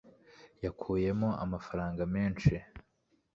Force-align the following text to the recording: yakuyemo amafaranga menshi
yakuyemo 0.63 1.29
amafaranga 1.43 2.01
menshi 2.15 2.53